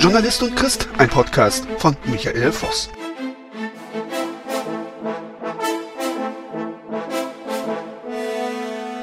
[0.00, 2.88] Journalist und Christ, ein Podcast von Michael Voss.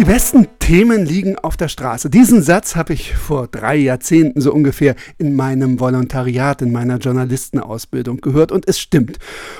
[0.00, 2.10] Die besten Themen liegen auf der Straße.
[2.10, 8.20] Diesen Satz habe ich vor drei Jahrzehnten so ungefähr in meinem Volontariat, in meiner Journalistenausbildung
[8.20, 9.18] gehört und es stimmt.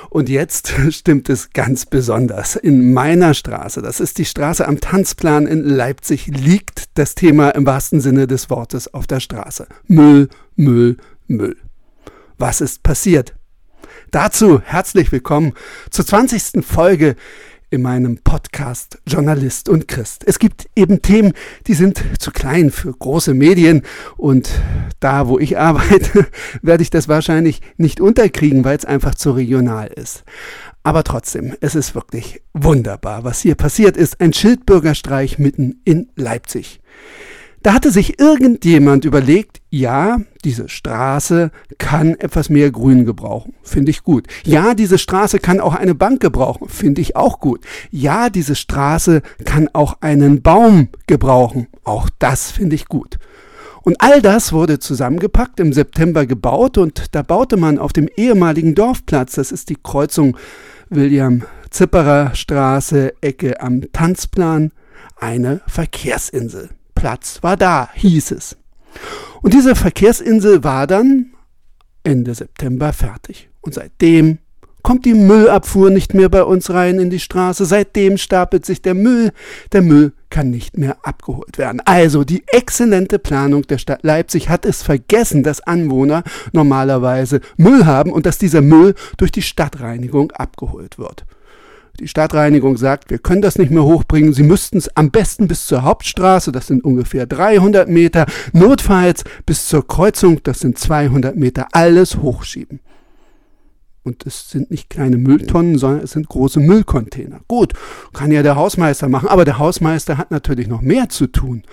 [0.09, 2.55] Und jetzt stimmt es ganz besonders.
[2.57, 7.65] In meiner Straße, das ist die Straße am Tanzplan in Leipzig, liegt das Thema im
[7.65, 9.67] wahrsten Sinne des Wortes auf der Straße.
[9.87, 10.97] Müll, Müll,
[11.37, 11.57] Müll.
[12.37, 13.35] Was ist passiert?
[14.11, 15.53] Dazu herzlich willkommen
[15.89, 16.65] zur 20.
[16.65, 17.15] Folge
[17.69, 20.23] in meinem Podcast Journalist und Christ.
[20.27, 21.31] Es gibt eben Themen,
[21.67, 23.83] die sind zu klein für große Medien
[24.17, 24.49] und
[24.99, 26.27] da, wo ich arbeite,
[26.61, 30.25] werde ich das wahrscheinlich nicht unterkriegen, weil es einfach zu regional ist.
[30.83, 34.19] Aber trotzdem, es ist wirklich wunderbar, was hier passiert ist.
[34.19, 36.81] Ein Schildbürgerstreich mitten in Leipzig.
[37.63, 43.53] Da hatte sich irgendjemand überlegt, ja, diese Straße kann etwas mehr Grün gebrauchen.
[43.63, 44.27] Finde ich gut.
[44.43, 46.69] Ja, diese Straße kann auch eine Bank gebrauchen.
[46.69, 47.63] Finde ich auch gut.
[47.91, 51.67] Ja, diese Straße kann auch einen Baum gebrauchen.
[51.83, 53.17] Auch das finde ich gut.
[53.83, 58.75] Und all das wurde zusammengepackt, im September gebaut und da baute man auf dem ehemaligen
[58.75, 60.37] Dorfplatz, das ist die Kreuzung
[60.89, 64.71] William Zipperer Straße, Ecke am Tanzplan,
[65.15, 66.69] eine Verkehrsinsel.
[66.93, 68.57] Platz war da, hieß es.
[69.41, 71.31] Und diese Verkehrsinsel war dann
[72.03, 73.49] Ende September fertig.
[73.61, 74.39] Und seitdem
[74.83, 77.65] kommt die Müllabfuhr nicht mehr bei uns rein in die Straße.
[77.65, 79.31] Seitdem stapelt sich der Müll.
[79.71, 81.81] Der Müll kann nicht mehr abgeholt werden.
[81.85, 88.11] Also die exzellente Planung der Stadt Leipzig hat es vergessen, dass Anwohner normalerweise Müll haben
[88.11, 91.25] und dass dieser Müll durch die Stadtreinigung abgeholt wird.
[91.99, 94.33] Die Stadtreinigung sagt, wir können das nicht mehr hochbringen.
[94.33, 99.67] Sie müssten es am besten bis zur Hauptstraße, das sind ungefähr 300 Meter, notfalls bis
[99.67, 102.79] zur Kreuzung, das sind 200 Meter, alles hochschieben.
[104.03, 107.41] Und es sind nicht kleine Mülltonnen, sondern es sind große Müllcontainer.
[107.47, 107.73] Gut,
[108.13, 111.63] kann ja der Hausmeister machen, aber der Hausmeister hat natürlich noch mehr zu tun.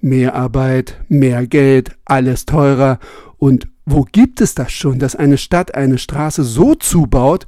[0.00, 2.98] Mehr Arbeit, mehr Geld, alles teurer.
[3.38, 7.46] Und wo gibt es das schon, dass eine Stadt eine Straße so zubaut,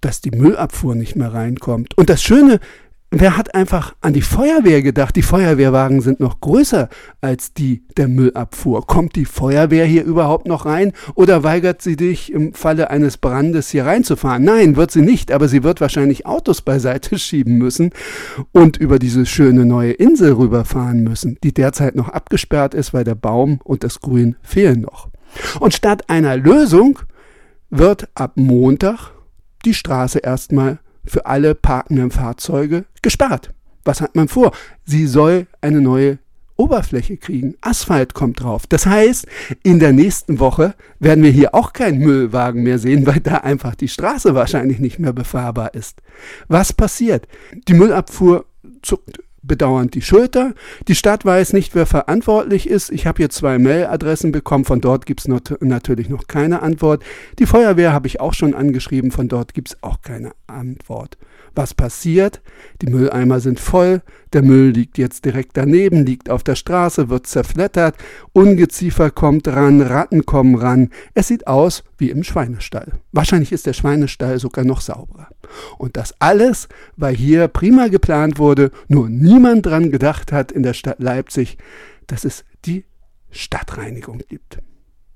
[0.00, 1.96] dass die Müllabfuhr nicht mehr reinkommt.
[1.96, 2.60] Und das Schöne,
[3.10, 5.16] wer hat einfach an die Feuerwehr gedacht?
[5.16, 6.88] Die Feuerwehrwagen sind noch größer
[7.20, 8.86] als die der Müllabfuhr.
[8.86, 13.70] Kommt die Feuerwehr hier überhaupt noch rein oder weigert sie dich im Falle eines Brandes
[13.70, 14.44] hier reinzufahren?
[14.44, 17.90] Nein, wird sie nicht, aber sie wird wahrscheinlich Autos beiseite schieben müssen
[18.52, 23.14] und über diese schöne neue Insel rüberfahren müssen, die derzeit noch abgesperrt ist, weil der
[23.14, 25.08] Baum und das Grün fehlen noch.
[25.60, 26.98] Und statt einer Lösung
[27.70, 29.15] wird ab Montag
[29.66, 33.52] die Straße erstmal für alle parkenden Fahrzeuge gesperrt.
[33.84, 34.52] Was hat man vor?
[34.84, 36.18] Sie soll eine neue
[36.56, 37.54] Oberfläche kriegen.
[37.60, 38.66] Asphalt kommt drauf.
[38.66, 39.26] Das heißt,
[39.62, 43.74] in der nächsten Woche werden wir hier auch keinen Müllwagen mehr sehen, weil da einfach
[43.74, 46.00] die Straße wahrscheinlich nicht mehr befahrbar ist.
[46.48, 47.28] Was passiert?
[47.68, 48.46] Die Müllabfuhr
[48.82, 50.54] zuckt bedauernd die Schulter.
[50.88, 52.90] Die Stadt weiß nicht, wer verantwortlich ist.
[52.90, 55.28] Ich habe hier zwei Mailadressen bekommen, von dort gibt es
[55.60, 57.02] natürlich noch keine Antwort.
[57.38, 61.18] Die Feuerwehr habe ich auch schon angeschrieben, von dort gibt es auch keine Antwort.
[61.54, 62.42] Was passiert?
[62.82, 64.02] Die Mülleimer sind voll,
[64.34, 67.96] der Müll liegt jetzt direkt daneben, liegt auf der Straße, wird zerflettert,
[68.34, 70.90] Ungeziefer kommt ran, Ratten kommen ran.
[71.14, 72.92] Es sieht aus wie im Schweinestall.
[73.12, 75.28] Wahrscheinlich ist der Schweinestall sogar noch sauberer.
[75.78, 80.72] Und das alles, weil hier prima geplant wurde, nur niemand dran gedacht hat in der
[80.72, 81.58] Stadt Leipzig,
[82.06, 82.86] dass es die
[83.30, 84.60] Stadtreinigung gibt.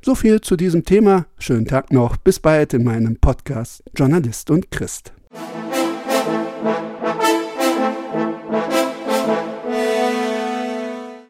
[0.03, 1.27] So viel zu diesem Thema.
[1.39, 2.19] Schönen Tag noch.
[2.19, 5.15] Bis bald in meinem Podcast Journalist und Christ.